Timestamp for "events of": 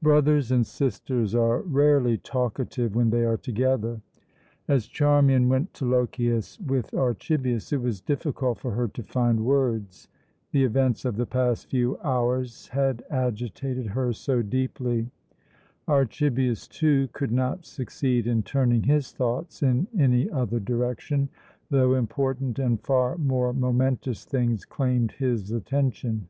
10.64-11.18